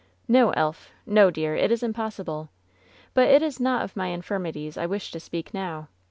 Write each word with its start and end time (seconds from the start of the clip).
^*N*o, 0.29 0.49
Elf! 0.57 0.89
No, 1.05 1.29
dearl 1.29 1.59
It 1.63 1.69
is 1.71 1.83
impossible! 1.83 2.49
But 3.13 3.27
it 3.29 3.43
is 3.43 3.59
not 3.59 3.83
of 3.83 3.95
my 3.95 4.07
infirmities 4.07 4.75
I 4.75 4.87
wish 4.87 5.11
to 5.11 5.19
speak 5.19 5.53
now. 5.53 5.89